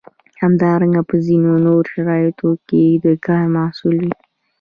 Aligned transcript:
همدارنګه 0.41 1.01
په 1.09 1.15
ځینو 1.25 1.51
نورو 1.65 1.89
شرایطو 1.93 2.49
کې 2.67 2.83
د 3.03 3.05
کار 3.25 3.43
محصول 3.57 3.95
وي. 4.03 4.13